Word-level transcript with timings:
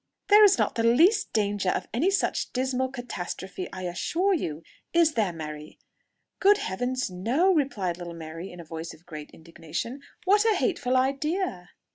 "There 0.29 0.43
is 0.43 0.57
not 0.57 0.73
the 0.73 0.83
least 0.83 1.31
danger 1.31 1.69
of 1.69 1.87
any 1.93 2.09
such 2.09 2.51
dismal 2.53 2.89
catastrophe, 2.89 3.69
I 3.71 3.83
assure 3.83 4.33
you. 4.33 4.63
Is 4.93 5.13
there 5.13 5.31
Mary?" 5.31 5.77
"Good 6.39 6.57
heavens, 6.57 7.11
no!" 7.11 7.53
replied 7.53 7.99
little 7.99 8.15
Mary 8.15 8.51
in 8.51 8.59
a 8.59 8.65
voice 8.65 8.95
of 8.95 9.05
great 9.05 9.29
indignation. 9.29 10.01
"What 10.25 10.43
a 10.43 10.55
hateful 10.55 10.97
idea!" 10.97 11.69